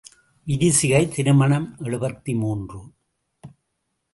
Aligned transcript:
விரிசிகை 0.47 1.01
திருமணம் 1.07 1.75
எழுபத்து 1.79 2.35
மூன்று. 2.35 2.81